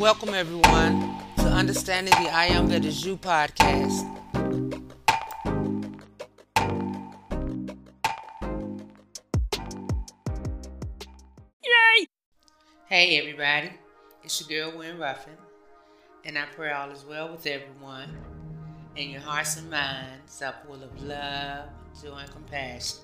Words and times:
welcome 0.00 0.32
everyone 0.32 1.14
to 1.36 1.44
Understanding 1.44 2.14
the 2.24 2.30
I 2.30 2.46
Am 2.46 2.68
That 2.68 2.86
Is 2.86 3.04
You 3.04 3.18
podcast. 3.18 4.00
Yay! 11.62 12.06
Hey 12.86 13.18
everybody, 13.18 13.72
it's 14.22 14.40
your 14.48 14.70
girl 14.70 14.78
Wynn 14.78 14.98
Ruffin, 14.98 15.36
and 16.24 16.38
I 16.38 16.46
pray 16.56 16.72
all 16.72 16.90
is 16.90 17.04
well 17.04 17.32
with 17.32 17.46
everyone, 17.46 18.16
and 18.96 19.10
your 19.10 19.20
hearts 19.20 19.58
and 19.58 19.70
minds 19.70 20.40
are 20.40 20.54
full 20.64 20.82
of 20.82 21.02
love, 21.02 21.68
joy, 22.02 22.20
and 22.20 22.30
compassion 22.30 23.00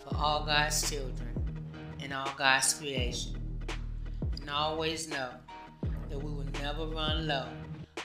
for 0.00 0.14
all 0.14 0.44
God's 0.44 0.90
children 0.90 1.32
and 2.02 2.12
all 2.12 2.30
God's 2.36 2.74
creation. 2.74 3.40
And 4.38 4.50
always 4.50 5.08
know 5.08 5.30
that 6.10 6.18
we 6.18 6.30
will 6.30 6.46
never 6.62 6.86
run 6.86 7.26
low 7.26 7.46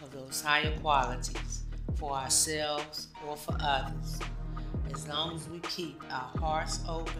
of 0.01 0.11
those 0.11 0.41
higher 0.41 0.77
qualities 0.79 1.63
for 1.95 2.13
ourselves 2.13 3.07
or 3.27 3.35
for 3.35 3.55
others, 3.59 4.19
as 4.93 5.07
long 5.07 5.35
as 5.35 5.47
we 5.49 5.59
keep 5.59 6.01
our 6.11 6.31
hearts 6.39 6.79
open 6.87 7.13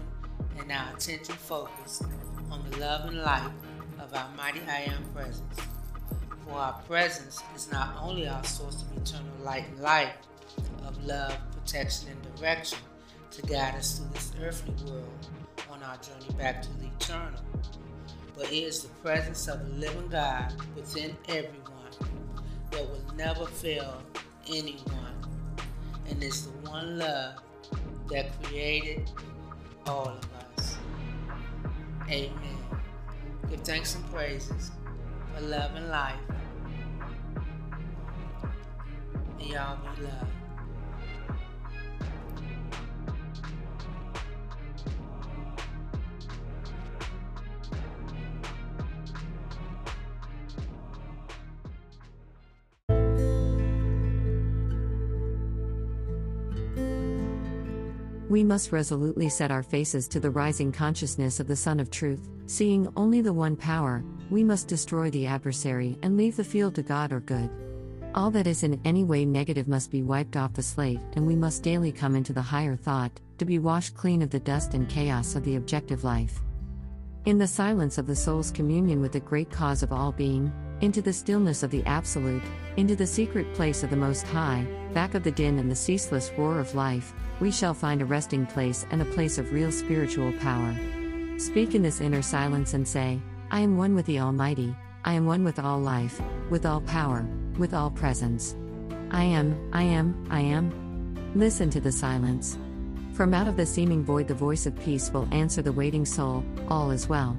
and 0.59 0.71
our 0.71 0.93
attention 0.95 1.35
focused 1.35 2.03
on 2.49 2.63
the 2.69 2.77
love 2.77 3.05
and 3.09 3.21
light 3.21 3.51
of 3.99 4.13
our 4.13 4.29
mighty 4.35 4.61
I 4.67 4.81
Am 4.81 5.03
presence. 5.13 5.59
For 6.45 6.53
our 6.53 6.73
presence 6.87 7.41
is 7.55 7.71
not 7.71 7.95
only 8.01 8.27
our 8.27 8.43
source 8.43 8.81
of 8.81 8.97
eternal 8.97 9.31
light 9.43 9.67
and 9.67 9.79
life, 9.79 10.15
of 10.85 11.03
love, 11.05 11.37
protection, 11.51 12.09
and 12.09 12.35
direction 12.35 12.79
to 13.31 13.41
guide 13.43 13.75
us 13.75 13.99
through 13.99 14.09
this 14.13 14.31
earthly 14.41 14.91
world 14.91 15.27
on 15.71 15.81
our 15.83 15.97
journey 15.97 16.33
back 16.37 16.61
to 16.61 16.69
the 16.79 16.87
eternal, 16.87 17.39
but 18.35 18.51
it 18.51 18.55
is 18.55 18.83
the 18.83 18.89
presence 19.03 19.47
of 19.47 19.59
the 19.65 19.73
living 19.73 20.07
God 20.07 20.53
within 20.75 21.15
everyone 21.27 21.71
that 22.71 22.81
will 22.89 23.15
never 23.15 23.45
fail 23.45 24.01
anyone, 24.47 25.15
and 26.09 26.23
is 26.23 26.47
the 26.47 26.69
one 26.69 26.97
love 26.97 27.35
that 28.09 28.41
created 28.43 29.09
all 29.87 30.07
of 30.07 30.29
us. 30.57 30.77
Amen. 32.09 32.31
Give 33.49 33.61
thanks 33.61 33.95
and 33.95 34.09
praises 34.11 34.71
for 35.33 35.41
love 35.41 35.75
and 35.75 35.89
life. 35.89 36.19
And 39.39 39.49
y'all 39.49 39.77
be 39.95 40.03
loved. 40.03 40.40
We 58.31 58.45
must 58.45 58.71
resolutely 58.71 59.27
set 59.27 59.51
our 59.51 59.61
faces 59.61 60.07
to 60.07 60.21
the 60.21 60.31
rising 60.31 60.71
consciousness 60.71 61.41
of 61.41 61.49
the 61.49 61.55
Sun 61.57 61.81
of 61.81 61.91
Truth, 61.91 62.29
seeing 62.45 62.87
only 62.95 63.19
the 63.19 63.33
one 63.33 63.57
power, 63.57 64.05
we 64.29 64.41
must 64.41 64.69
destroy 64.69 65.09
the 65.09 65.27
adversary 65.27 65.97
and 66.01 66.15
leave 66.15 66.37
the 66.37 66.43
field 66.45 66.75
to 66.75 66.81
God 66.81 67.11
or 67.11 67.19
good. 67.19 67.49
All 68.15 68.31
that 68.31 68.47
is 68.47 68.63
in 68.63 68.79
any 68.85 69.03
way 69.03 69.25
negative 69.25 69.67
must 69.67 69.91
be 69.91 70.01
wiped 70.01 70.37
off 70.37 70.53
the 70.53 70.63
slate, 70.63 71.01
and 71.11 71.27
we 71.27 71.35
must 71.35 71.61
daily 71.61 71.91
come 71.91 72.15
into 72.15 72.31
the 72.31 72.41
higher 72.41 72.77
thought, 72.77 73.11
to 73.37 73.43
be 73.43 73.59
washed 73.59 73.95
clean 73.95 74.21
of 74.21 74.29
the 74.29 74.39
dust 74.39 74.75
and 74.75 74.87
chaos 74.87 75.35
of 75.35 75.43
the 75.43 75.57
objective 75.57 76.05
life. 76.05 76.39
In 77.25 77.37
the 77.37 77.47
silence 77.47 77.97
of 77.97 78.07
the 78.07 78.15
soul's 78.15 78.49
communion 78.49 79.01
with 79.01 79.11
the 79.11 79.19
great 79.19 79.51
cause 79.51 79.83
of 79.83 79.91
all 79.91 80.13
being, 80.13 80.53
into 80.81 81.01
the 81.01 81.13
stillness 81.13 81.63
of 81.63 81.71
the 81.71 81.85
Absolute, 81.85 82.43
into 82.75 82.95
the 82.95 83.07
secret 83.07 83.53
place 83.53 83.83
of 83.83 83.89
the 83.89 83.95
Most 83.95 84.25
High, 84.27 84.65
back 84.93 85.13
of 85.13 85.23
the 85.23 85.31
din 85.31 85.59
and 85.59 85.69
the 85.69 85.75
ceaseless 85.75 86.31
roar 86.37 86.59
of 86.59 86.75
life, 86.75 87.13
we 87.39 87.51
shall 87.51 87.73
find 87.73 88.01
a 88.01 88.05
resting 88.05 88.45
place 88.45 88.85
and 88.91 89.01
a 89.01 89.05
place 89.05 89.37
of 89.37 89.51
real 89.51 89.71
spiritual 89.71 90.33
power. 90.33 90.75
Speak 91.37 91.75
in 91.75 91.81
this 91.81 92.01
inner 92.01 92.21
silence 92.21 92.73
and 92.73 92.87
say, 92.87 93.19
I 93.51 93.61
am 93.61 93.77
one 93.77 93.95
with 93.95 94.05
the 94.05 94.19
Almighty, 94.19 94.75
I 95.05 95.13
am 95.13 95.25
one 95.25 95.43
with 95.43 95.59
all 95.59 95.79
life, 95.79 96.21
with 96.49 96.65
all 96.65 96.81
power, 96.81 97.25
with 97.57 97.73
all 97.73 97.91
presence. 97.91 98.55
I 99.11 99.23
am, 99.23 99.69
I 99.73 99.83
am, 99.83 100.27
I 100.29 100.41
am. 100.41 101.33
Listen 101.35 101.69
to 101.71 101.81
the 101.81 101.91
silence. 101.91 102.57
From 103.13 103.33
out 103.33 103.47
of 103.47 103.57
the 103.57 103.65
seeming 103.65 104.03
void, 104.03 104.27
the 104.27 104.33
voice 104.33 104.65
of 104.65 104.79
peace 104.79 105.11
will 105.11 105.27
answer 105.31 105.61
the 105.61 105.73
waiting 105.73 106.05
soul, 106.05 106.43
all 106.69 106.91
is 106.91 107.09
well. 107.09 107.37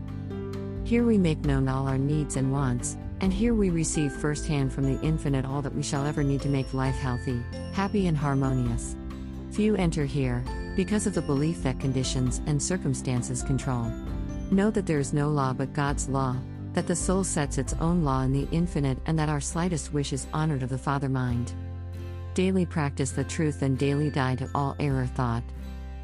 Here 0.84 1.04
we 1.04 1.16
make 1.16 1.44
known 1.44 1.68
all 1.68 1.88
our 1.88 1.98
needs 1.98 2.36
and 2.36 2.52
wants, 2.52 2.96
and 3.22 3.32
here 3.32 3.54
we 3.54 3.70
receive 3.70 4.12
firsthand 4.12 4.72
from 4.72 4.84
the 4.84 5.00
infinite 5.00 5.46
all 5.46 5.62
that 5.62 5.74
we 5.74 5.82
shall 5.82 6.04
ever 6.04 6.24
need 6.24 6.42
to 6.42 6.48
make 6.48 6.74
life 6.74 6.96
healthy, 6.96 7.40
happy, 7.72 8.08
and 8.08 8.16
harmonious. 8.16 8.96
Few 9.52 9.76
enter 9.76 10.04
here, 10.04 10.44
because 10.74 11.06
of 11.06 11.14
the 11.14 11.22
belief 11.22 11.62
that 11.62 11.78
conditions 11.78 12.42
and 12.46 12.60
circumstances 12.60 13.42
control. 13.42 13.84
Know 14.50 14.70
that 14.72 14.86
there 14.86 14.98
is 14.98 15.12
no 15.12 15.28
law 15.28 15.52
but 15.52 15.72
God's 15.72 16.08
law, 16.08 16.36
that 16.72 16.88
the 16.88 16.96
soul 16.96 17.22
sets 17.22 17.58
its 17.58 17.74
own 17.74 18.02
law 18.02 18.22
in 18.22 18.32
the 18.32 18.48
infinite, 18.50 18.98
and 19.06 19.16
that 19.18 19.28
our 19.28 19.40
slightest 19.40 19.92
wish 19.92 20.12
is 20.12 20.26
honored 20.32 20.64
of 20.64 20.70
the 20.70 20.76
Father 20.76 21.08
mind. 21.08 21.52
Daily 22.34 22.66
practice 22.66 23.12
the 23.12 23.24
truth 23.24 23.62
and 23.62 23.78
daily 23.78 24.10
die 24.10 24.34
to 24.36 24.50
all 24.52 24.74
error 24.80 25.06
thought. 25.06 25.44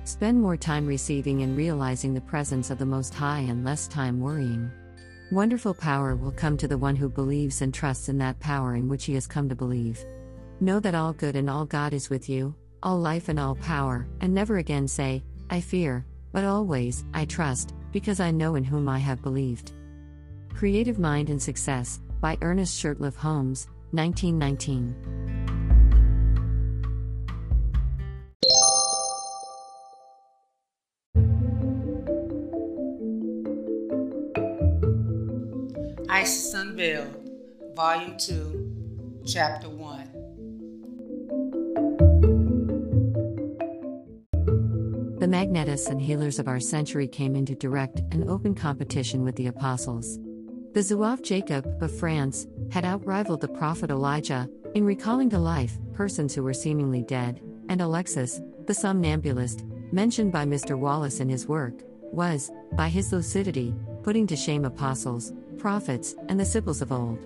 Spend 0.04 0.40
more 0.40 0.56
time 0.56 0.86
receiving 0.86 1.42
and 1.42 1.56
realizing 1.56 2.14
the 2.14 2.20
presence 2.20 2.70
of 2.70 2.78
the 2.78 2.86
Most 2.86 3.12
High 3.12 3.40
and 3.40 3.64
less 3.64 3.88
time 3.88 4.20
worrying. 4.20 4.70
Wonderful 5.30 5.74
power 5.74 6.16
will 6.16 6.32
come 6.32 6.56
to 6.56 6.66
the 6.66 6.78
one 6.78 6.96
who 6.96 7.10
believes 7.10 7.60
and 7.60 7.74
trusts 7.74 8.08
in 8.08 8.16
that 8.16 8.40
power 8.40 8.74
in 8.76 8.88
which 8.88 9.04
he 9.04 9.12
has 9.12 9.26
come 9.26 9.46
to 9.50 9.54
believe. 9.54 10.02
Know 10.60 10.80
that 10.80 10.94
all 10.94 11.12
good 11.12 11.36
and 11.36 11.50
all 11.50 11.66
God 11.66 11.92
is 11.92 12.08
with 12.08 12.30
you, 12.30 12.54
all 12.82 12.98
life 12.98 13.28
and 13.28 13.38
all 13.38 13.54
power, 13.54 14.08
and 14.22 14.32
never 14.32 14.56
again 14.56 14.88
say, 14.88 15.22
I 15.50 15.60
fear, 15.60 16.06
but 16.32 16.44
always, 16.44 17.04
I 17.12 17.26
trust, 17.26 17.74
because 17.92 18.20
I 18.20 18.30
know 18.30 18.54
in 18.54 18.64
whom 18.64 18.88
I 18.88 18.98
have 18.98 19.20
believed. 19.20 19.72
Creative 20.54 20.98
Mind 20.98 21.28
and 21.28 21.40
Success, 21.40 22.00
by 22.22 22.38
Ernest 22.40 22.82
Shurtleff 22.82 23.14
Holmes, 23.14 23.68
1919. 23.90 25.27
Isis 36.28 36.52
Unveiled, 36.52 37.30
Volume 37.74 38.18
2, 38.18 39.22
Chapter 39.24 39.70
1. 39.70 40.12
The 45.20 45.26
magnetists 45.26 45.88
and 45.88 46.02
healers 46.02 46.38
of 46.38 46.46
our 46.46 46.60
century 46.60 47.08
came 47.08 47.34
into 47.34 47.54
direct 47.54 48.00
and 48.12 48.28
open 48.28 48.54
competition 48.54 49.24
with 49.24 49.36
the 49.36 49.46
apostles. 49.46 50.18
The 50.74 50.80
Zouave 50.80 51.22
Jacob 51.22 51.64
of 51.82 51.98
France 51.98 52.46
had 52.70 52.84
outrivaled 52.84 53.40
the 53.40 53.48
prophet 53.48 53.88
Elijah 53.88 54.50
in 54.74 54.84
recalling 54.84 55.30
to 55.30 55.38
life 55.38 55.78
persons 55.94 56.34
who 56.34 56.42
were 56.42 56.52
seemingly 56.52 57.04
dead, 57.04 57.40
and 57.70 57.80
Alexis, 57.80 58.42
the 58.66 58.74
somnambulist, 58.74 59.64
mentioned 59.92 60.32
by 60.32 60.44
Mr. 60.44 60.78
Wallace 60.78 61.20
in 61.20 61.30
his 61.30 61.46
work, 61.46 61.80
was, 62.12 62.50
by 62.72 62.90
his 62.90 63.14
lucidity, 63.14 63.74
putting 64.02 64.26
to 64.26 64.36
shame 64.36 64.64
apostles, 64.64 65.32
prophets, 65.58 66.14
and 66.28 66.38
the 66.38 66.44
sibyls 66.44 66.82
of 66.82 66.92
old. 66.92 67.18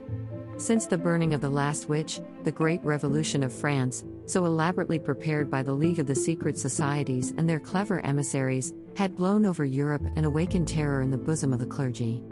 Since 0.59 0.87
the 0.87 0.99
burning 0.99 1.35
of 1.35 1.41
the 1.41 1.51
last 1.51 1.89
witch, 1.89 2.21
the 2.45 2.53
Great 2.53 2.85
Revolution 2.85 3.43
of 3.43 3.53
France, 3.53 4.05
so 4.27 4.45
elaborately 4.45 4.99
prepared 4.99 5.51
by 5.51 5.63
the 5.63 5.73
League 5.73 5.99
of 5.99 6.07
the 6.07 6.15
Secret 6.15 6.59
Societies 6.59 7.33
and 7.37 7.49
their 7.49 7.59
clever 7.59 8.01
emissaries, 8.01 8.73
had 8.97 9.17
blown 9.17 9.45
over 9.45 9.65
Europe 9.65 10.03
and 10.15 10.25
awakened 10.25 10.69
terror 10.69 11.03
in 11.03 11.11
the 11.11 11.19
bosom 11.19 11.53
of 11.53 11.59
the 11.59 11.67
clergy. 11.67 12.23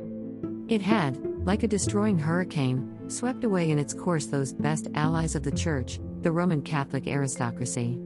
It 0.69 0.83
had, 0.83 1.19
like 1.45 1.63
a 1.63 1.69
destroying 1.69 2.19
hurricane, 2.19 2.97
swept 3.09 3.43
away 3.43 3.71
in 3.71 3.79
its 3.79 3.95
course 3.95 4.27
those 4.27 4.53
best 4.53 4.89
allies 4.95 5.35
of 5.35 5.43
the 5.43 5.51
Church, 5.51 5.99
the 6.23 6.31
Roman 6.31 6.63
Catholic 6.63 7.09
aristocracy. 7.09 7.99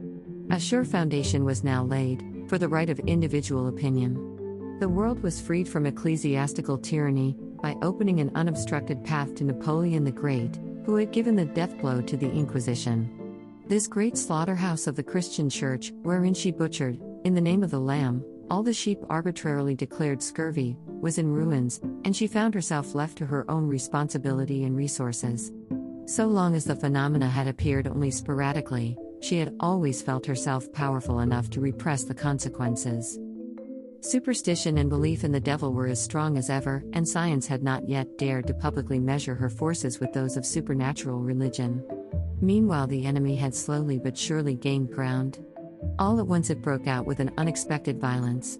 A 0.49 0.59
sure 0.59 0.85
foundation 0.85 1.45
was 1.45 1.63
now 1.63 1.83
laid, 1.83 2.23
for 2.47 2.57
the 2.57 2.69
right 2.69 2.89
of 2.89 2.99
individual 3.01 3.67
opinion. 3.67 4.34
The 4.79 4.89
world 4.89 5.23
was 5.23 5.39
freed 5.39 5.69
from 5.69 5.85
ecclesiastical 5.85 6.77
tyranny, 6.77 7.37
by 7.61 7.77
opening 7.81 8.19
an 8.19 8.29
unobstructed 8.35 9.03
path 9.05 9.33
to 9.35 9.45
Napoleon 9.45 10.03
the 10.03 10.11
Great, 10.11 10.59
who 10.85 10.97
had 10.97 11.13
given 11.13 11.37
the 11.37 11.45
death 11.45 11.77
blow 11.77 12.01
to 12.01 12.17
the 12.17 12.29
Inquisition. 12.29 13.09
This 13.67 13.87
great 13.87 14.17
slaughterhouse 14.17 14.85
of 14.85 14.97
the 14.97 15.01
Christian 15.01 15.49
Church, 15.49 15.93
wherein 16.03 16.33
she 16.33 16.51
butchered, 16.51 16.99
in 17.23 17.33
the 17.33 17.41
name 17.41 17.63
of 17.63 17.71
the 17.71 17.79
Lamb, 17.79 18.23
all 18.51 18.63
the 18.63 18.73
sheep 18.73 18.99
arbitrarily 19.09 19.75
declared 19.75 20.21
scurvy, 20.21 20.77
was 20.87 21.17
in 21.17 21.31
ruins, 21.31 21.79
and 22.03 22.13
she 22.13 22.27
found 22.27 22.53
herself 22.53 22.93
left 22.93 23.17
to 23.17 23.25
her 23.25 23.49
own 23.49 23.67
responsibility 23.67 24.65
and 24.65 24.75
resources. 24.75 25.53
So 26.05 26.27
long 26.27 26.53
as 26.53 26.65
the 26.65 26.75
phenomena 26.75 27.29
had 27.29 27.47
appeared 27.47 27.87
only 27.87 28.11
sporadically, 28.11 28.97
she 29.21 29.39
had 29.39 29.55
always 29.59 30.01
felt 30.01 30.25
herself 30.25 30.71
powerful 30.73 31.21
enough 31.21 31.49
to 31.51 31.61
repress 31.61 32.03
the 32.03 32.13
consequences. 32.13 33.17
Superstition 34.05 34.77
and 34.77 34.87
belief 34.87 35.23
in 35.23 35.31
the 35.31 35.39
devil 35.39 35.73
were 35.73 35.87
as 35.87 35.99
strong 35.99 36.37
as 36.37 36.51
ever, 36.51 36.83
and 36.93 37.07
science 37.07 37.47
had 37.47 37.63
not 37.63 37.89
yet 37.89 38.19
dared 38.19 38.45
to 38.45 38.53
publicly 38.53 38.99
measure 38.99 39.33
her 39.33 39.49
forces 39.49 39.99
with 39.99 40.13
those 40.13 40.37
of 40.37 40.45
supernatural 40.45 41.21
religion. 41.21 41.83
Meanwhile, 42.39 42.85
the 42.85 43.03
enemy 43.03 43.35
had 43.35 43.55
slowly 43.55 43.97
but 43.97 44.15
surely 44.15 44.53
gained 44.53 44.91
ground. 44.91 45.43
All 45.97 46.19
at 46.19 46.27
once, 46.27 46.51
it 46.51 46.61
broke 46.61 46.85
out 46.85 47.07
with 47.07 47.19
an 47.19 47.31
unexpected 47.39 47.99
violence. 47.99 48.59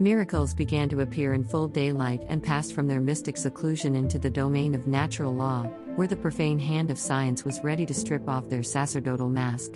Miracles 0.00 0.54
began 0.54 0.88
to 0.88 1.02
appear 1.02 1.34
in 1.34 1.44
full 1.44 1.68
daylight 1.68 2.22
and 2.26 2.42
passed 2.42 2.72
from 2.72 2.88
their 2.88 3.02
mystic 3.02 3.36
seclusion 3.36 3.94
into 3.94 4.18
the 4.18 4.30
domain 4.30 4.74
of 4.74 4.86
natural 4.86 5.34
law, 5.34 5.64
where 5.96 6.08
the 6.08 6.16
profane 6.16 6.58
hand 6.58 6.90
of 6.90 6.98
science 6.98 7.44
was 7.44 7.62
ready 7.62 7.84
to 7.84 7.92
strip 7.92 8.26
off 8.26 8.48
their 8.48 8.62
sacerdotal 8.62 9.28
mask. 9.28 9.72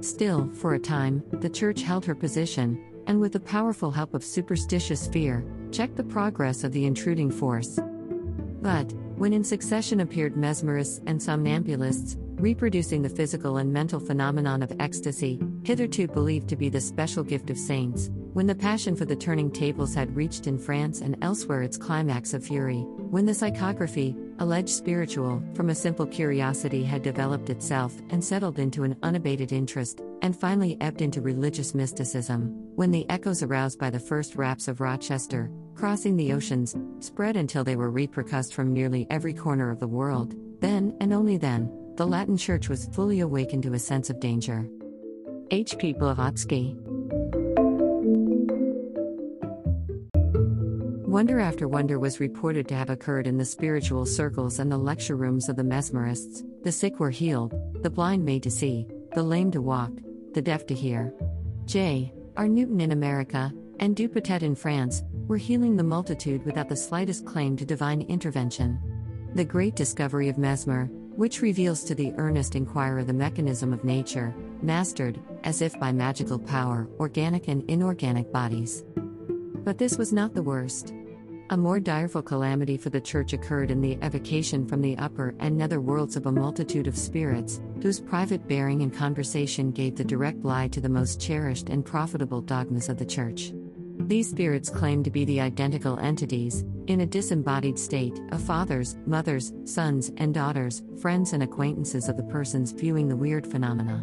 Still, 0.00 0.48
for 0.54 0.74
a 0.74 0.78
time, 0.78 1.24
the 1.32 1.50
Church 1.50 1.82
held 1.82 2.04
her 2.04 2.14
position, 2.14 2.93
and 3.06 3.20
with 3.20 3.32
the 3.32 3.40
powerful 3.40 3.90
help 3.90 4.14
of 4.14 4.24
superstitious 4.24 5.06
fear, 5.06 5.44
checked 5.70 5.96
the 5.96 6.04
progress 6.04 6.64
of 6.64 6.72
the 6.72 6.86
intruding 6.86 7.30
force. 7.30 7.78
But, 8.62 8.92
when 9.16 9.32
in 9.32 9.44
succession 9.44 10.00
appeared 10.00 10.34
mesmerists 10.34 11.02
and 11.06 11.20
somnambulists, 11.20 12.16
reproducing 12.40 13.02
the 13.02 13.08
physical 13.08 13.58
and 13.58 13.72
mental 13.72 14.00
phenomenon 14.00 14.62
of 14.62 14.72
ecstasy, 14.80 15.40
hitherto 15.62 16.08
believed 16.08 16.48
to 16.48 16.56
be 16.56 16.68
the 16.68 16.80
special 16.80 17.22
gift 17.22 17.50
of 17.50 17.58
saints, 17.58 18.10
when 18.32 18.46
the 18.46 18.54
passion 18.54 18.96
for 18.96 19.04
the 19.04 19.14
turning 19.14 19.50
tables 19.50 19.94
had 19.94 20.14
reached 20.16 20.46
in 20.46 20.58
France 20.58 21.00
and 21.00 21.16
elsewhere 21.22 21.62
its 21.62 21.76
climax 21.76 22.34
of 22.34 22.44
fury, 22.44 22.80
when 23.10 23.26
the 23.26 23.32
psychography, 23.32 24.16
alleged 24.40 24.70
spiritual, 24.70 25.40
from 25.54 25.70
a 25.70 25.74
simple 25.74 26.06
curiosity 26.06 26.82
had 26.82 27.02
developed 27.02 27.48
itself 27.50 27.94
and 28.10 28.24
settled 28.24 28.58
into 28.58 28.82
an 28.82 28.96
unabated 29.04 29.52
interest, 29.52 30.00
and 30.22 30.38
finally 30.38 30.76
ebbed 30.80 31.00
into 31.00 31.20
religious 31.20 31.74
mysticism, 31.74 32.63
when 32.74 32.90
the 32.90 33.08
echoes 33.08 33.42
aroused 33.42 33.78
by 33.78 33.90
the 33.90 34.00
first 34.00 34.36
raps 34.36 34.66
of 34.66 34.80
Rochester, 34.80 35.50
crossing 35.74 36.16
the 36.16 36.32
oceans, 36.32 36.74
spread 36.98 37.36
until 37.36 37.62
they 37.62 37.76
were 37.76 37.92
repercussed 37.92 38.52
from 38.52 38.72
nearly 38.72 39.06
every 39.10 39.32
corner 39.32 39.70
of 39.70 39.78
the 39.78 39.86
world, 39.86 40.34
then, 40.60 40.96
and 41.00 41.12
only 41.12 41.36
then, 41.36 41.70
the 41.96 42.06
Latin 42.06 42.36
Church 42.36 42.68
was 42.68 42.88
fully 42.92 43.20
awakened 43.20 43.62
to 43.62 43.74
a 43.74 43.78
sense 43.78 44.10
of 44.10 44.18
danger. 44.18 44.68
H. 45.50 45.78
P. 45.78 45.92
Blavatsky 45.92 46.76
Wonder 51.06 51.38
after 51.38 51.68
wonder 51.68 52.00
was 52.00 52.18
reported 52.18 52.66
to 52.66 52.74
have 52.74 52.90
occurred 52.90 53.28
in 53.28 53.38
the 53.38 53.44
spiritual 53.44 54.04
circles 54.04 54.58
and 54.58 54.72
the 54.72 54.76
lecture 54.76 55.14
rooms 55.14 55.48
of 55.48 55.54
the 55.54 55.62
mesmerists. 55.62 56.42
The 56.64 56.72
sick 56.72 56.98
were 56.98 57.10
healed, 57.10 57.54
the 57.84 57.90
blind 57.90 58.24
made 58.24 58.42
to 58.42 58.50
see, 58.50 58.88
the 59.14 59.22
lame 59.22 59.52
to 59.52 59.62
walk, 59.62 59.92
the 60.32 60.42
deaf 60.42 60.66
to 60.66 60.74
hear. 60.74 61.14
J. 61.66 62.12
R. 62.36 62.48
Newton 62.48 62.80
in 62.80 62.90
America, 62.90 63.52
and 63.78 63.94
Dupotet 63.94 64.42
in 64.42 64.56
France, 64.56 65.04
were 65.28 65.36
healing 65.36 65.76
the 65.76 65.84
multitude 65.84 66.44
without 66.44 66.68
the 66.68 66.76
slightest 66.76 67.24
claim 67.24 67.56
to 67.56 67.64
divine 67.64 68.02
intervention. 68.02 68.80
The 69.34 69.44
great 69.44 69.76
discovery 69.76 70.28
of 70.28 70.36
Mesmer, 70.36 70.86
which 71.16 71.42
reveals 71.42 71.84
to 71.84 71.94
the 71.94 72.12
earnest 72.16 72.56
inquirer 72.56 73.04
the 73.04 73.12
mechanism 73.12 73.72
of 73.72 73.84
nature, 73.84 74.34
mastered, 74.62 75.20
as 75.44 75.62
if 75.62 75.78
by 75.78 75.92
magical 75.92 76.40
power, 76.40 76.88
organic 76.98 77.46
and 77.46 77.68
inorganic 77.70 78.32
bodies. 78.32 78.84
But 78.96 79.78
this 79.78 79.96
was 79.96 80.12
not 80.12 80.34
the 80.34 80.42
worst. 80.42 80.92
A 81.50 81.56
more 81.58 81.78
direful 81.78 82.22
calamity 82.22 82.78
for 82.78 82.88
the 82.88 83.02
Church 83.02 83.34
occurred 83.34 83.70
in 83.70 83.82
the 83.82 83.98
evocation 84.00 84.66
from 84.66 84.80
the 84.80 84.96
upper 84.96 85.34
and 85.40 85.58
nether 85.58 85.78
worlds 85.78 86.16
of 86.16 86.24
a 86.24 86.32
multitude 86.32 86.86
of 86.86 86.96
spirits, 86.96 87.60
whose 87.82 88.00
private 88.00 88.48
bearing 88.48 88.80
and 88.80 88.94
conversation 88.94 89.70
gave 89.70 89.94
the 89.94 90.04
direct 90.04 90.42
lie 90.42 90.68
to 90.68 90.80
the 90.80 90.88
most 90.88 91.20
cherished 91.20 91.68
and 91.68 91.84
profitable 91.84 92.40
dogmas 92.40 92.88
of 92.88 92.96
the 92.96 93.04
Church. 93.04 93.52
These 93.98 94.30
spirits 94.30 94.70
claimed 94.70 95.04
to 95.04 95.10
be 95.10 95.26
the 95.26 95.42
identical 95.42 95.98
entities, 95.98 96.64
in 96.86 97.02
a 97.02 97.06
disembodied 97.06 97.78
state, 97.78 98.18
of 98.32 98.40
fathers, 98.40 98.96
mothers, 99.04 99.52
sons, 99.64 100.12
and 100.16 100.32
daughters, 100.32 100.82
friends, 100.98 101.34
and 101.34 101.42
acquaintances 101.42 102.08
of 102.08 102.16
the 102.16 102.24
persons 102.24 102.72
viewing 102.72 103.06
the 103.06 103.16
weird 103.16 103.46
phenomena. 103.46 104.02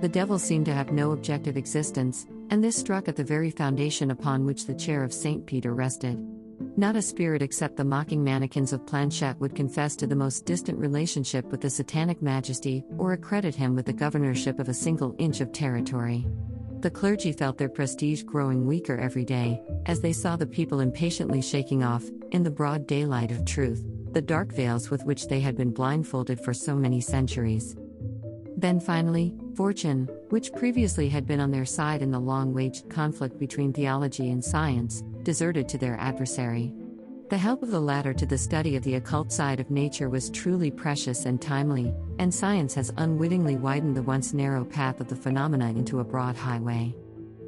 The 0.00 0.08
devil 0.08 0.40
seemed 0.40 0.66
to 0.66 0.74
have 0.74 0.90
no 0.90 1.12
objective 1.12 1.56
existence, 1.56 2.26
and 2.50 2.64
this 2.64 2.76
struck 2.76 3.06
at 3.06 3.14
the 3.14 3.24
very 3.24 3.50
foundation 3.50 4.10
upon 4.10 4.44
which 4.44 4.66
the 4.66 4.74
chair 4.74 5.04
of 5.04 5.12
St. 5.12 5.46
Peter 5.46 5.72
rested. 5.72 6.18
Not 6.76 6.96
a 6.96 7.02
spirit 7.02 7.42
except 7.42 7.76
the 7.76 7.84
mocking 7.84 8.22
mannequins 8.22 8.72
of 8.72 8.86
Planchette 8.86 9.38
would 9.40 9.54
confess 9.54 9.96
to 9.96 10.06
the 10.06 10.16
most 10.16 10.44
distant 10.44 10.78
relationship 10.78 11.44
with 11.46 11.60
the 11.60 11.70
Satanic 11.70 12.22
Majesty 12.22 12.84
or 12.96 13.12
accredit 13.12 13.54
him 13.54 13.74
with 13.74 13.86
the 13.86 13.92
governorship 13.92 14.58
of 14.58 14.68
a 14.68 14.74
single 14.74 15.14
inch 15.18 15.40
of 15.40 15.52
territory. 15.52 16.26
The 16.80 16.90
clergy 16.90 17.32
felt 17.32 17.58
their 17.58 17.68
prestige 17.68 18.22
growing 18.22 18.66
weaker 18.66 18.96
every 18.96 19.24
day, 19.24 19.60
as 19.86 20.00
they 20.00 20.12
saw 20.12 20.36
the 20.36 20.46
people 20.46 20.80
impatiently 20.80 21.42
shaking 21.42 21.82
off, 21.82 22.04
in 22.30 22.42
the 22.42 22.50
broad 22.50 22.86
daylight 22.86 23.30
of 23.30 23.44
truth, 23.44 23.84
the 24.12 24.22
dark 24.22 24.52
veils 24.52 24.90
with 24.90 25.04
which 25.04 25.26
they 25.26 25.40
had 25.40 25.56
been 25.56 25.72
blindfolded 25.72 26.40
for 26.40 26.54
so 26.54 26.76
many 26.76 27.00
centuries. 27.00 27.76
Then 28.58 28.80
finally, 28.80 29.36
fortune, 29.54 30.08
which 30.30 30.52
previously 30.52 31.08
had 31.08 31.28
been 31.28 31.38
on 31.38 31.52
their 31.52 31.64
side 31.64 32.02
in 32.02 32.10
the 32.10 32.18
long 32.18 32.52
waged 32.52 32.88
conflict 32.90 33.38
between 33.38 33.72
theology 33.72 34.30
and 34.30 34.44
science, 34.44 35.04
deserted 35.22 35.68
to 35.68 35.78
their 35.78 35.96
adversary. 36.00 36.74
The 37.30 37.38
help 37.38 37.62
of 37.62 37.70
the 37.70 37.78
latter 37.78 38.12
to 38.14 38.26
the 38.26 38.36
study 38.36 38.74
of 38.74 38.82
the 38.82 38.96
occult 38.96 39.30
side 39.30 39.60
of 39.60 39.70
nature 39.70 40.10
was 40.10 40.28
truly 40.28 40.72
precious 40.72 41.24
and 41.24 41.40
timely, 41.40 41.94
and 42.18 42.34
science 42.34 42.74
has 42.74 42.92
unwittingly 42.96 43.54
widened 43.54 43.96
the 43.96 44.02
once 44.02 44.34
narrow 44.34 44.64
path 44.64 45.00
of 45.00 45.06
the 45.06 45.14
phenomena 45.14 45.68
into 45.68 46.00
a 46.00 46.04
broad 46.04 46.36
highway. 46.36 46.92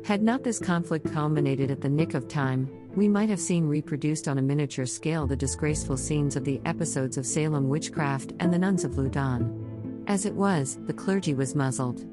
Had 0.05 0.23
not 0.23 0.45
this 0.45 0.61
conflict 0.61 1.13
culminated 1.13 1.73
at 1.73 1.81
the 1.81 1.89
nick 1.89 2.15
of 2.15 2.29
time, 2.29 2.71
we 2.95 3.09
might 3.09 3.31
have 3.31 3.41
seen 3.41 3.67
reproduced 3.67 4.29
on 4.29 4.39
a 4.39 4.43
miniature 4.43 4.87
scale 4.87 5.27
the 5.27 5.35
disgraceful 5.35 5.97
scenes 5.97 6.37
of 6.37 6.45
the 6.45 6.61
episodes 6.65 7.19
of 7.19 7.27
Salem 7.27 7.69
witchcraft 7.69 8.33
and 8.39 8.53
the 8.53 8.59
nuns 8.59 8.85
of 8.85 8.93
Loudun. 8.93 9.60
As 10.11 10.27
it 10.27 10.35
was, 10.35 10.77
the 10.87 10.93
clergy 10.93 11.35
was 11.35 11.55
muzzled. 11.55 12.05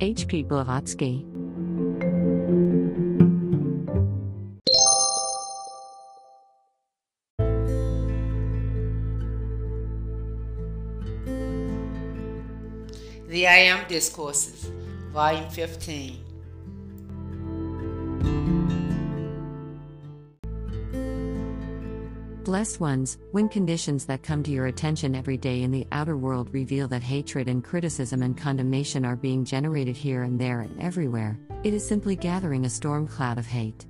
H. 0.00 0.26
P. 0.26 0.42
Blavatsky. 0.42 1.24
The 13.28 13.46
I 13.46 13.70
Am 13.70 13.86
Discourses, 13.86 14.72
Volume 15.12 15.48
15. 15.48 16.31
Blessed 22.44 22.80
ones, 22.80 23.18
when 23.30 23.48
conditions 23.48 24.04
that 24.06 24.24
come 24.24 24.42
to 24.42 24.50
your 24.50 24.66
attention 24.66 25.14
every 25.14 25.36
day 25.36 25.62
in 25.62 25.70
the 25.70 25.86
outer 25.92 26.16
world 26.16 26.52
reveal 26.52 26.88
that 26.88 27.02
hatred 27.02 27.46
and 27.48 27.62
criticism 27.62 28.20
and 28.20 28.36
condemnation 28.36 29.04
are 29.04 29.14
being 29.14 29.44
generated 29.44 29.96
here 29.96 30.24
and 30.24 30.40
there 30.40 30.62
and 30.62 30.82
everywhere, 30.82 31.38
it 31.62 31.72
is 31.72 31.86
simply 31.86 32.16
gathering 32.16 32.64
a 32.64 32.70
storm 32.70 33.06
cloud 33.06 33.38
of 33.38 33.46
hate. 33.46 33.86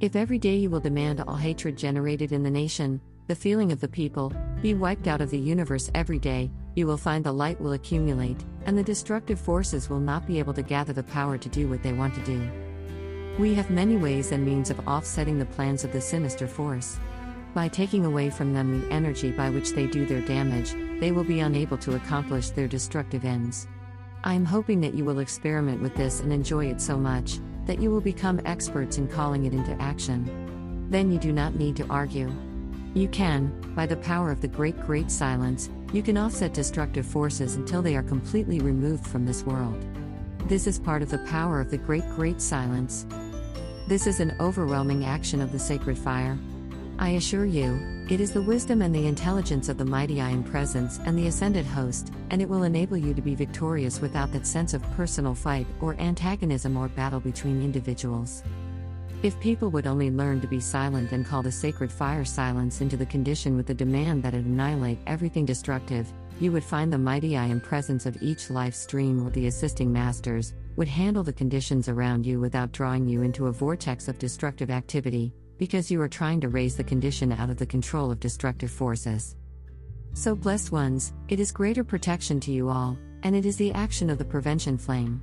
If 0.00 0.16
every 0.16 0.38
day 0.38 0.56
you 0.56 0.68
will 0.68 0.80
demand 0.80 1.20
all 1.20 1.36
hatred 1.36 1.78
generated 1.78 2.32
in 2.32 2.42
the 2.42 2.50
nation, 2.50 3.00
the 3.28 3.36
feeling 3.36 3.70
of 3.70 3.80
the 3.80 3.86
people, 3.86 4.32
be 4.62 4.74
wiped 4.74 5.06
out 5.06 5.20
of 5.20 5.30
the 5.30 5.38
universe 5.38 5.88
every 5.94 6.18
day, 6.18 6.50
you 6.74 6.88
will 6.88 6.96
find 6.96 7.24
the 7.24 7.30
light 7.30 7.60
will 7.60 7.74
accumulate, 7.74 8.44
and 8.66 8.76
the 8.76 8.82
destructive 8.82 9.38
forces 9.38 9.88
will 9.88 10.00
not 10.00 10.26
be 10.26 10.40
able 10.40 10.54
to 10.54 10.62
gather 10.62 10.92
the 10.92 11.04
power 11.04 11.38
to 11.38 11.48
do 11.48 11.68
what 11.68 11.84
they 11.84 11.92
want 11.92 12.16
to 12.16 12.24
do. 12.24 12.50
We 13.38 13.54
have 13.54 13.70
many 13.70 13.96
ways 13.96 14.32
and 14.32 14.44
means 14.44 14.70
of 14.70 14.88
offsetting 14.88 15.38
the 15.38 15.46
plans 15.46 15.84
of 15.84 15.92
the 15.92 16.00
sinister 16.00 16.48
force. 16.48 16.98
By 17.54 17.68
taking 17.68 18.06
away 18.06 18.30
from 18.30 18.54
them 18.54 18.80
the 18.80 18.92
energy 18.92 19.30
by 19.30 19.50
which 19.50 19.72
they 19.72 19.86
do 19.86 20.06
their 20.06 20.22
damage, 20.22 20.74
they 21.00 21.12
will 21.12 21.24
be 21.24 21.40
unable 21.40 21.76
to 21.78 21.96
accomplish 21.96 22.50
their 22.50 22.66
destructive 22.66 23.26
ends. 23.26 23.68
I 24.24 24.34
am 24.34 24.44
hoping 24.44 24.80
that 24.80 24.94
you 24.94 25.04
will 25.04 25.18
experiment 25.18 25.82
with 25.82 25.94
this 25.94 26.20
and 26.20 26.32
enjoy 26.32 26.66
it 26.66 26.80
so 26.80 26.96
much 26.96 27.40
that 27.66 27.80
you 27.80 27.90
will 27.90 28.00
become 28.00 28.40
experts 28.44 28.96
in 28.96 29.06
calling 29.06 29.44
it 29.44 29.52
into 29.52 29.80
action. 29.82 30.86
Then 30.90 31.12
you 31.12 31.18
do 31.18 31.32
not 31.32 31.56
need 31.56 31.76
to 31.76 31.86
argue. 31.88 32.32
You 32.94 33.08
can, 33.08 33.74
by 33.74 33.86
the 33.86 33.96
power 33.96 34.30
of 34.30 34.40
the 34.40 34.48
great 34.48 34.80
great 34.80 35.10
silence, 35.10 35.68
you 35.92 36.02
can 36.02 36.16
offset 36.16 36.54
destructive 36.54 37.06
forces 37.06 37.56
until 37.56 37.82
they 37.82 37.96
are 37.96 38.02
completely 38.02 38.60
removed 38.60 39.06
from 39.06 39.26
this 39.26 39.42
world. 39.44 39.84
This 40.46 40.66
is 40.66 40.78
part 40.78 41.02
of 41.02 41.10
the 41.10 41.24
power 41.28 41.60
of 41.60 41.70
the 41.70 41.78
great 41.78 42.08
great 42.16 42.40
silence. 42.40 43.06
This 43.88 44.06
is 44.06 44.20
an 44.20 44.36
overwhelming 44.40 45.04
action 45.04 45.40
of 45.40 45.52
the 45.52 45.58
sacred 45.58 45.98
fire. 45.98 46.38
I 46.98 47.10
assure 47.10 47.46
you, 47.46 47.80
it 48.10 48.20
is 48.20 48.32
the 48.32 48.42
wisdom 48.42 48.82
and 48.82 48.94
the 48.94 49.06
intelligence 49.06 49.68
of 49.68 49.78
the 49.78 49.84
mighty 49.84 50.20
I 50.20 50.30
Am 50.30 50.44
Presence 50.44 50.98
and 50.98 51.18
the 51.18 51.26
Ascended 51.26 51.64
Host, 51.64 52.12
and 52.30 52.42
it 52.42 52.48
will 52.48 52.62
enable 52.62 52.96
you 52.96 53.14
to 53.14 53.22
be 53.22 53.34
victorious 53.34 54.00
without 54.00 54.32
that 54.32 54.46
sense 54.46 54.74
of 54.74 54.82
personal 54.92 55.34
fight 55.34 55.66
or 55.80 55.94
antagonism 55.98 56.76
or 56.76 56.88
battle 56.88 57.20
between 57.20 57.62
individuals. 57.62 58.42
If 59.22 59.38
people 59.40 59.70
would 59.70 59.86
only 59.86 60.10
learn 60.10 60.40
to 60.40 60.46
be 60.46 60.60
silent 60.60 61.12
and 61.12 61.24
call 61.24 61.42
the 61.42 61.52
sacred 61.52 61.90
fire 61.90 62.24
silence 62.24 62.80
into 62.80 62.96
the 62.96 63.06
condition 63.06 63.56
with 63.56 63.66
the 63.66 63.74
demand 63.74 64.22
that 64.24 64.34
it 64.34 64.44
annihilate 64.44 64.98
everything 65.06 65.44
destructive, 65.44 66.12
you 66.40 66.52
would 66.52 66.64
find 66.64 66.92
the 66.92 66.98
mighty 66.98 67.36
I 67.36 67.46
Am 67.46 67.60
Presence 67.60 68.04
of 68.04 68.20
each 68.20 68.50
life 68.50 68.74
stream 68.74 69.24
or 69.24 69.30
the 69.30 69.46
assisting 69.46 69.92
masters, 69.92 70.54
would 70.76 70.88
handle 70.88 71.22
the 71.22 71.32
conditions 71.32 71.88
around 71.88 72.26
you 72.26 72.40
without 72.40 72.72
drawing 72.72 73.08
you 73.08 73.22
into 73.22 73.46
a 73.46 73.52
vortex 73.52 74.08
of 74.08 74.18
destructive 74.18 74.70
activity, 74.70 75.32
because 75.62 75.92
you 75.92 76.02
are 76.02 76.08
trying 76.08 76.40
to 76.40 76.48
raise 76.48 76.74
the 76.74 76.82
condition 76.82 77.30
out 77.30 77.48
of 77.48 77.56
the 77.56 77.64
control 77.64 78.10
of 78.10 78.18
destructive 78.18 78.68
forces. 78.68 79.36
So, 80.12 80.34
blessed 80.34 80.72
ones, 80.72 81.12
it 81.28 81.38
is 81.38 81.52
greater 81.52 81.84
protection 81.84 82.40
to 82.40 82.50
you 82.50 82.68
all, 82.68 82.98
and 83.22 83.36
it 83.36 83.46
is 83.46 83.56
the 83.58 83.70
action 83.70 84.10
of 84.10 84.18
the 84.18 84.24
prevention 84.24 84.76
flame. 84.76 85.22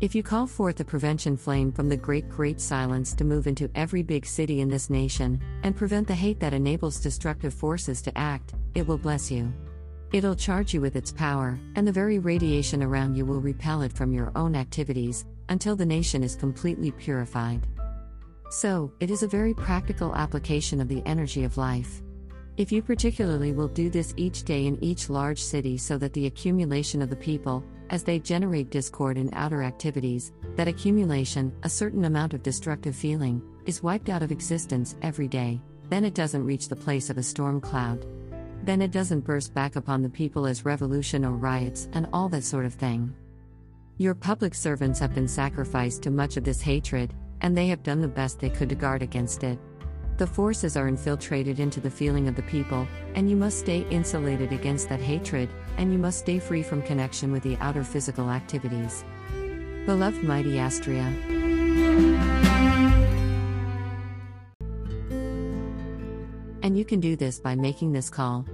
If 0.00 0.14
you 0.14 0.22
call 0.22 0.46
forth 0.46 0.76
the 0.76 0.86
prevention 0.86 1.36
flame 1.36 1.70
from 1.70 1.90
the 1.90 1.98
great, 1.98 2.30
great 2.30 2.62
silence 2.62 3.12
to 3.12 3.26
move 3.26 3.46
into 3.46 3.70
every 3.74 4.02
big 4.02 4.24
city 4.24 4.62
in 4.62 4.70
this 4.70 4.88
nation, 4.88 5.38
and 5.64 5.76
prevent 5.76 6.08
the 6.08 6.14
hate 6.14 6.40
that 6.40 6.54
enables 6.54 6.98
destructive 6.98 7.52
forces 7.52 8.00
to 8.00 8.18
act, 8.18 8.54
it 8.74 8.86
will 8.86 8.96
bless 8.96 9.30
you. 9.30 9.52
It'll 10.14 10.34
charge 10.34 10.72
you 10.72 10.80
with 10.80 10.96
its 10.96 11.12
power, 11.12 11.60
and 11.76 11.86
the 11.86 11.92
very 11.92 12.18
radiation 12.18 12.82
around 12.82 13.16
you 13.16 13.26
will 13.26 13.42
repel 13.42 13.82
it 13.82 13.92
from 13.92 14.14
your 14.14 14.32
own 14.34 14.56
activities, 14.56 15.26
until 15.50 15.76
the 15.76 15.84
nation 15.84 16.22
is 16.22 16.36
completely 16.36 16.90
purified. 16.90 17.66
So, 18.54 18.92
it 19.00 19.10
is 19.10 19.24
a 19.24 19.28
very 19.28 19.52
practical 19.52 20.14
application 20.14 20.80
of 20.80 20.86
the 20.86 21.02
energy 21.06 21.42
of 21.42 21.56
life. 21.56 22.02
If 22.56 22.70
you 22.70 22.82
particularly 22.82 23.52
will 23.52 23.66
do 23.66 23.90
this 23.90 24.14
each 24.16 24.44
day 24.44 24.66
in 24.66 24.78
each 24.80 25.10
large 25.10 25.42
city 25.42 25.76
so 25.76 25.98
that 25.98 26.12
the 26.12 26.26
accumulation 26.26 27.02
of 27.02 27.10
the 27.10 27.16
people, 27.16 27.64
as 27.90 28.04
they 28.04 28.20
generate 28.20 28.70
discord 28.70 29.18
in 29.18 29.28
outer 29.32 29.64
activities, 29.64 30.30
that 30.54 30.68
accumulation, 30.68 31.52
a 31.64 31.68
certain 31.68 32.04
amount 32.04 32.32
of 32.32 32.44
destructive 32.44 32.94
feeling, 32.94 33.42
is 33.66 33.82
wiped 33.82 34.08
out 34.08 34.22
of 34.22 34.30
existence 34.30 34.94
every 35.02 35.26
day, 35.26 35.60
then 35.88 36.04
it 36.04 36.14
doesn't 36.14 36.46
reach 36.46 36.68
the 36.68 36.76
place 36.76 37.10
of 37.10 37.18
a 37.18 37.24
storm 37.24 37.60
cloud. 37.60 38.06
Then 38.62 38.80
it 38.80 38.92
doesn't 38.92 39.26
burst 39.26 39.52
back 39.52 39.74
upon 39.74 40.00
the 40.00 40.08
people 40.08 40.46
as 40.46 40.64
revolution 40.64 41.24
or 41.24 41.32
riots 41.32 41.88
and 41.92 42.06
all 42.12 42.28
that 42.28 42.44
sort 42.44 42.66
of 42.66 42.74
thing. 42.74 43.12
Your 43.98 44.14
public 44.14 44.54
servants 44.54 45.00
have 45.00 45.12
been 45.12 45.26
sacrificed 45.26 46.04
to 46.04 46.12
much 46.12 46.36
of 46.36 46.44
this 46.44 46.60
hatred, 46.60 47.12
and 47.44 47.54
they 47.54 47.66
have 47.68 47.82
done 47.82 48.00
the 48.00 48.08
best 48.08 48.40
they 48.40 48.48
could 48.48 48.70
to 48.70 48.74
guard 48.74 49.02
against 49.02 49.44
it. 49.44 49.58
The 50.16 50.26
forces 50.26 50.78
are 50.78 50.88
infiltrated 50.88 51.60
into 51.60 51.78
the 51.78 51.90
feeling 51.90 52.26
of 52.26 52.36
the 52.36 52.42
people, 52.44 52.88
and 53.14 53.28
you 53.28 53.36
must 53.36 53.58
stay 53.58 53.86
insulated 53.90 54.50
against 54.50 54.88
that 54.88 55.00
hatred, 55.00 55.50
and 55.76 55.92
you 55.92 55.98
must 55.98 56.20
stay 56.20 56.38
free 56.38 56.62
from 56.62 56.80
connection 56.80 57.32
with 57.32 57.42
the 57.42 57.58
outer 57.58 57.84
physical 57.84 58.30
activities. 58.30 59.04
Beloved 59.84 60.24
mighty 60.24 60.52
Astrea. 60.54 61.04
And 66.62 66.78
you 66.78 66.86
can 66.86 66.98
do 66.98 67.14
this 67.14 67.40
by 67.40 67.54
making 67.54 67.92
this 67.92 68.08
call. 68.08 68.46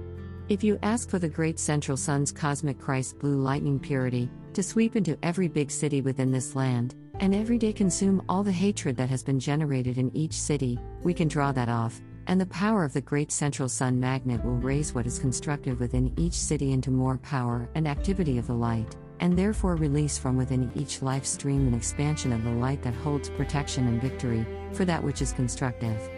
If 0.49 0.65
you 0.65 0.77
ask 0.83 1.09
for 1.09 1.17
the 1.17 1.29
great 1.29 1.59
central 1.59 1.95
sun's 1.95 2.33
cosmic 2.33 2.77
Christ 2.77 3.19
blue 3.19 3.37
lightning 3.37 3.79
purity 3.79 4.29
to 4.51 4.61
sweep 4.61 4.97
into 4.97 5.17
every 5.23 5.47
big 5.47 5.71
city 5.71 6.01
within 6.01 6.33
this 6.33 6.55
land, 6.55 6.93
and 7.21 7.35
every 7.35 7.59
day 7.59 7.71
consume 7.71 8.23
all 8.27 8.41
the 8.41 8.51
hatred 8.51 8.97
that 8.97 9.09
has 9.09 9.23
been 9.23 9.39
generated 9.39 9.99
in 9.99 10.13
each 10.17 10.33
city, 10.33 10.79
we 11.03 11.13
can 11.13 11.27
draw 11.27 11.51
that 11.51 11.69
off, 11.69 12.01
and 12.25 12.41
the 12.41 12.45
power 12.47 12.83
of 12.83 12.93
the 12.93 13.01
great 13.01 13.31
central 13.31 13.69
sun 13.69 13.99
magnet 13.99 14.43
will 14.43 14.55
raise 14.55 14.93
what 14.93 15.05
is 15.05 15.19
constructed 15.19 15.79
within 15.79 16.11
each 16.17 16.33
city 16.33 16.71
into 16.71 16.89
more 16.89 17.19
power 17.19 17.69
and 17.75 17.87
activity 17.87 18.39
of 18.39 18.47
the 18.47 18.53
light, 18.53 18.95
and 19.19 19.37
therefore 19.37 19.75
release 19.75 20.17
from 20.17 20.35
within 20.35 20.71
each 20.73 21.03
life 21.03 21.23
stream 21.23 21.67
an 21.67 21.75
expansion 21.75 22.33
of 22.33 22.43
the 22.43 22.49
light 22.49 22.81
that 22.81 22.95
holds 22.95 23.29
protection 23.29 23.87
and 23.87 24.01
victory 24.01 24.43
for 24.73 24.83
that 24.83 25.03
which 25.03 25.21
is 25.21 25.31
constructive. 25.31 26.09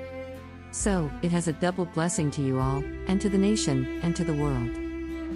So, 0.72 1.12
it 1.22 1.32
has 1.32 1.50
a 1.50 1.54
double 1.54 1.86
blessing 1.86 2.32
to 2.32 2.42
you 2.42 2.60
all, 2.60 2.82
and 3.08 3.20
to 3.20 3.28
the 3.28 3.38
nation, 3.38 4.00
and 4.04 4.16
to 4.16 4.24
the 4.24 4.34
world. 4.34 4.70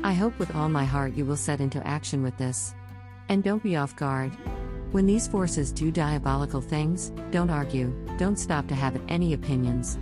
I 0.05 0.13
hope 0.13 0.39
with 0.39 0.55
all 0.55 0.69
my 0.69 0.86
heart 0.86 1.13
you 1.13 1.25
will 1.25 1.36
set 1.36 1.59
into 1.59 1.86
action 1.86 2.24
with 2.24 2.38
this. 2.38 2.74
And 3.27 3.43
don't 3.43 3.62
be 3.62 3.75
off 3.75 3.95
guard. 3.97 4.31
When 4.91 5.06
these 5.06 5.27
forces 5.27 5.74
do 5.74 5.91
diabolical 5.91 6.62
things, 6.62 7.12
don't 7.29 7.50
argue, 7.50 7.94
don't 8.17 8.39
stop 8.39 8.67
to 8.67 8.75
have 8.75 9.01
any 9.10 9.34
opinions. 9.34 10.00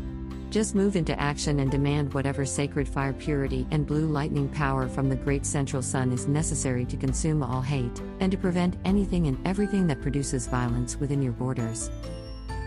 Just 0.51 0.75
move 0.75 0.96
into 0.96 1.20
action 1.20 1.60
and 1.60 1.72
demand 1.72 2.13
whatever 2.13 2.46
sacred 2.46 2.88
fire 2.88 3.12
purity 3.12 3.65
and 3.72 3.88
blue 3.88 4.06
lightning 4.06 4.48
power 4.48 4.88
from 4.88 5.10
the 5.10 5.15
great 5.15 5.44
central 5.44 5.82
sun 5.82 6.12
is 6.12 6.27
necessary 6.27 6.86
to 6.86 6.98
consume 6.98 7.42
all 7.42 7.62
hate, 7.62 8.00
and 8.20 8.32
to 8.32 8.38
prevent 8.38 8.77
anything 8.86 9.25
and 9.25 9.39
everything 9.46 9.88
that 9.88 10.04
produces 10.04 10.46
violence 10.48 10.98
within 10.98 11.22
your 11.22 11.34
borders. 11.34 11.89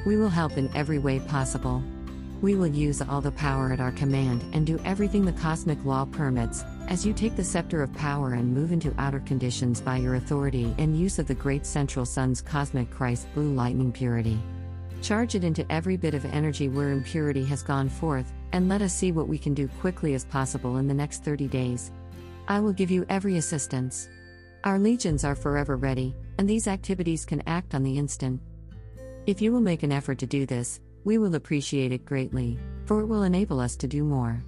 We 0.05 0.17
will 0.17 0.29
help 0.29 0.59
in 0.59 0.75
every 0.77 0.99
way 0.99 1.21
possible. 1.21 1.85
We 2.41 2.55
will 2.55 2.69
use 2.69 3.03
all 3.03 3.21
the 3.21 3.33
power 3.33 3.73
at 3.73 3.81
our 3.81 3.91
command 3.91 4.45
and 4.53 4.65
do 4.65 4.79
everything 4.85 5.25
the 5.25 5.33
cosmic 5.33 5.85
law 5.85 6.05
permits, 6.05 6.65
as 6.87 7.05
you 7.05 7.13
take 7.13 7.35
the 7.35 7.43
scepter 7.43 7.83
of 7.83 7.93
power 7.95 8.35
and 8.35 8.55
move 8.55 8.71
into 8.71 8.95
outer 8.97 9.19
conditions 9.21 9.81
by 9.81 9.97
your 9.97 10.15
authority 10.15 10.73
and 10.79 10.97
use 10.97 11.19
of 11.19 11.27
the 11.27 11.35
great 11.35 11.67
central 11.67 12.07
sun's 12.07 12.41
cosmic 12.41 12.91
Christ 12.91 13.27
blue 13.35 13.53
lightning 13.53 13.91
purity. 13.91 14.39
Charge 15.03 15.35
it 15.35 15.43
into 15.43 15.71
every 15.71 15.97
bit 15.97 16.15
of 16.15 16.25
energy 16.27 16.69
where 16.69 16.93
impurity 16.93 17.45
has 17.45 17.63
gone 17.63 17.89
forth, 17.89 18.33
and 18.53 18.69
let 18.69 18.83
us 18.83 18.95
see 18.95 19.11
what 19.11 19.29
we 19.29 19.39
can 19.39 19.53
do 19.53 19.67
quickly 19.81 20.15
as 20.15 20.25
possible 20.25 20.77
in 20.77 20.87
the 20.87 20.95
next 20.95 21.25
30 21.25 21.49
days. 21.49 21.91
I 22.47 22.61
will 22.61 22.73
give 22.73 22.91
you 22.91 23.05
every 23.09 23.37
assistance. 23.37 24.09
Our 24.63 24.79
legions 24.79 25.25
are 25.25 25.35
forever 25.35 25.77
ready, 25.77 26.15
and 26.39 26.49
these 26.49 26.69
activities 26.69 27.25
can 27.25 27.43
act 27.49 27.75
on 27.75 27.83
the 27.83 27.99
instant. 27.99 28.41
If 29.27 29.43
you 29.43 29.53
will 29.53 29.61
make 29.61 29.83
an 29.83 29.93
effort 29.93 30.19
to 30.19 30.27
do 30.27 30.47
this, 30.47 30.81
we 31.09 31.17
will 31.17 31.37
appreciate 31.37 31.91
it 31.91 32.05
greatly, 32.05 32.59
for 32.85 33.01
it 33.01 33.07
will 33.07 33.23
enable 33.23 33.61
us 33.61 33.77
to 33.77 33.89
do 33.89 34.05
more. 34.05 34.45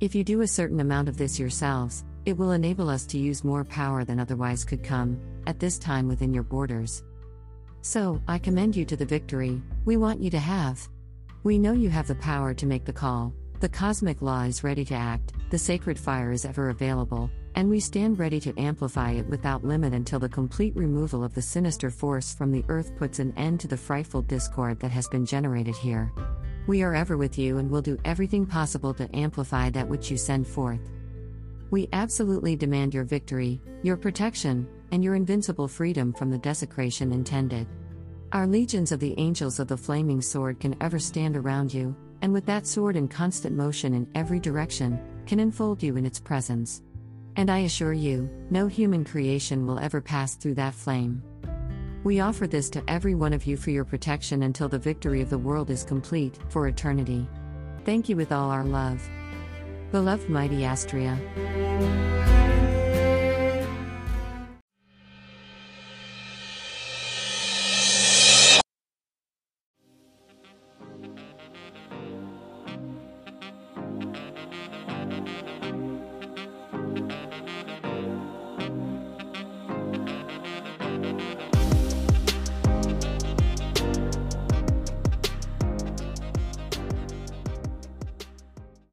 If 0.00 0.14
you 0.14 0.24
do 0.24 0.40
a 0.40 0.48
certain 0.48 0.80
amount 0.80 1.06
of 1.06 1.18
this 1.18 1.38
yourselves, 1.38 2.02
it 2.24 2.34
will 2.34 2.52
enable 2.52 2.88
us 2.88 3.04
to 3.08 3.18
use 3.18 3.44
more 3.44 3.62
power 3.62 4.04
than 4.06 4.18
otherwise 4.18 4.64
could 4.64 4.82
come, 4.82 5.20
at 5.46 5.60
this 5.60 5.78
time 5.78 6.08
within 6.08 6.32
your 6.32 6.44
borders. 6.44 7.04
So, 7.82 8.22
I 8.26 8.38
commend 8.38 8.74
you 8.74 8.86
to 8.86 8.96
the 8.96 9.04
victory 9.04 9.60
we 9.84 9.98
want 9.98 10.22
you 10.22 10.30
to 10.30 10.38
have. 10.38 10.88
We 11.42 11.58
know 11.58 11.72
you 11.72 11.90
have 11.90 12.08
the 12.08 12.14
power 12.14 12.54
to 12.54 12.64
make 12.64 12.86
the 12.86 13.00
call, 13.04 13.34
the 13.60 13.68
cosmic 13.68 14.22
law 14.22 14.44
is 14.44 14.64
ready 14.64 14.86
to 14.86 14.94
act, 14.94 15.34
the 15.50 15.58
sacred 15.58 15.98
fire 15.98 16.32
is 16.32 16.46
ever 16.46 16.70
available, 16.70 17.28
and 17.58 17.68
we 17.68 17.80
stand 17.80 18.20
ready 18.20 18.38
to 18.38 18.56
amplify 18.56 19.10
it 19.10 19.26
without 19.26 19.64
limit 19.64 19.92
until 19.92 20.20
the 20.20 20.28
complete 20.28 20.76
removal 20.76 21.24
of 21.24 21.34
the 21.34 21.42
sinister 21.42 21.90
force 21.90 22.32
from 22.32 22.52
the 22.52 22.64
earth 22.68 22.94
puts 22.96 23.18
an 23.18 23.34
end 23.36 23.58
to 23.58 23.66
the 23.66 23.76
frightful 23.76 24.22
discord 24.22 24.78
that 24.78 24.92
has 24.92 25.08
been 25.08 25.26
generated 25.26 25.74
here. 25.74 26.12
We 26.68 26.84
are 26.84 26.94
ever 26.94 27.16
with 27.16 27.36
you 27.36 27.58
and 27.58 27.68
will 27.68 27.82
do 27.82 27.98
everything 28.04 28.46
possible 28.46 28.94
to 28.94 29.10
amplify 29.12 29.70
that 29.70 29.88
which 29.88 30.08
you 30.08 30.16
send 30.16 30.46
forth. 30.46 30.78
We 31.72 31.88
absolutely 31.92 32.54
demand 32.54 32.94
your 32.94 33.02
victory, 33.02 33.60
your 33.82 33.96
protection, 33.96 34.68
and 34.92 35.02
your 35.02 35.16
invincible 35.16 35.66
freedom 35.66 36.12
from 36.12 36.30
the 36.30 36.38
desecration 36.38 37.10
intended. 37.10 37.66
Our 38.30 38.46
legions 38.46 38.92
of 38.92 39.00
the 39.00 39.18
angels 39.18 39.58
of 39.58 39.66
the 39.66 39.76
flaming 39.76 40.22
sword 40.22 40.60
can 40.60 40.76
ever 40.80 41.00
stand 41.00 41.36
around 41.36 41.74
you, 41.74 41.96
and 42.22 42.32
with 42.32 42.46
that 42.46 42.68
sword 42.68 42.94
in 42.94 43.08
constant 43.08 43.56
motion 43.56 43.94
in 43.94 44.06
every 44.14 44.38
direction, 44.38 45.00
can 45.26 45.40
enfold 45.40 45.82
you 45.82 45.96
in 45.96 46.06
its 46.06 46.20
presence. 46.20 46.82
And 47.38 47.50
I 47.50 47.58
assure 47.58 47.92
you, 47.92 48.28
no 48.50 48.66
human 48.66 49.04
creation 49.04 49.64
will 49.64 49.78
ever 49.78 50.00
pass 50.00 50.34
through 50.34 50.56
that 50.56 50.74
flame. 50.74 51.22
We 52.02 52.18
offer 52.18 52.48
this 52.48 52.68
to 52.70 52.82
every 52.88 53.14
one 53.14 53.32
of 53.32 53.46
you 53.46 53.56
for 53.56 53.70
your 53.70 53.84
protection 53.84 54.42
until 54.42 54.68
the 54.68 54.80
victory 54.80 55.20
of 55.22 55.30
the 55.30 55.38
world 55.38 55.70
is 55.70 55.84
complete, 55.84 56.36
for 56.48 56.66
eternity. 56.66 57.28
Thank 57.84 58.08
you 58.08 58.16
with 58.16 58.32
all 58.32 58.50
our 58.50 58.64
love. 58.64 59.08
Beloved 59.92 60.28
mighty 60.28 60.62
Astrea. 60.62 61.16